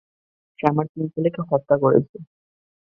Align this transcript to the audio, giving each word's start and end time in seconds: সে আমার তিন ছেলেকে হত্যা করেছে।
সে 0.59 0.67
আমার 0.67 0.85
তিন 0.93 1.05
ছেলেকে 1.13 1.41
হত্যা 1.49 1.75
করেছে। 1.83 2.17